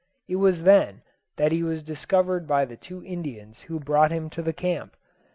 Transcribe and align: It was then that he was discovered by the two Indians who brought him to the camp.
It 0.27 0.37
was 0.37 0.63
then 0.63 1.03
that 1.35 1.51
he 1.51 1.61
was 1.61 1.83
discovered 1.83 2.47
by 2.47 2.65
the 2.65 2.75
two 2.75 3.05
Indians 3.05 3.61
who 3.61 3.79
brought 3.79 4.09
him 4.09 4.31
to 4.31 4.41
the 4.41 4.49
camp. 4.51 4.97